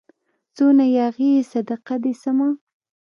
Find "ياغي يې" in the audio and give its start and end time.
0.97-1.41